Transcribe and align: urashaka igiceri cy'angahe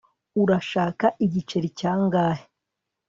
urashaka 0.41 1.05
igiceri 1.25 1.69
cy'angahe 1.79 2.43